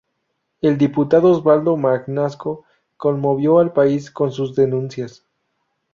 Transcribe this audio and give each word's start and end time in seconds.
El 0.61 0.79
diputado 0.79 1.29
Osvaldo 1.29 1.77
Magnasco 1.77 2.63
conmovió 2.97 3.59
al 3.59 3.71
país 3.71 4.09
con 4.09 4.31
sus 4.31 4.55
denuncias. 4.55 5.27